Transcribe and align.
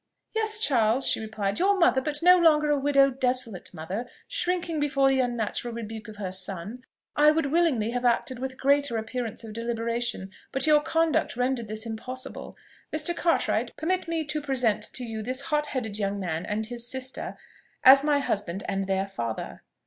"Yes, 0.33 0.59
Charles!" 0.59 1.05
she 1.07 1.19
replied; 1.19 1.59
"your 1.59 1.77
mother; 1.77 2.01
but 2.01 2.23
no 2.23 2.35
longer 2.35 2.71
a 2.71 2.79
widowed, 2.79 3.19
desolate 3.19 3.71
mother, 3.71 4.07
shrinking 4.27 4.79
before 4.79 5.09
the 5.09 5.19
unnatural 5.19 5.75
rebuke 5.75 6.07
of 6.07 6.15
her 6.15 6.31
son. 6.31 6.83
I 7.15 7.29
would 7.29 7.51
willingly 7.51 7.91
have 7.91 8.03
acted 8.03 8.39
with 8.39 8.57
greater 8.59 8.97
appearance 8.97 9.43
of 9.43 9.53
deliberation, 9.53 10.31
but 10.51 10.65
your 10.65 10.81
conduct 10.81 11.35
rendered 11.37 11.67
this 11.67 11.85
impossible. 11.85 12.57
Mr. 12.91 13.15
Cartwright! 13.15 13.75
permit 13.77 14.07
me 14.07 14.25
to 14.25 14.41
present 14.41 14.89
you 14.99 15.17
to 15.19 15.23
this 15.23 15.41
hot 15.41 15.67
headed 15.67 15.99
young 15.99 16.19
man 16.19 16.47
and 16.47 16.65
his 16.65 16.87
sister, 16.89 17.37
as 17.83 18.03
my 18.03 18.17
husband 18.17 18.63
and 18.67 18.87
their 18.87 19.05
father." 19.05 19.61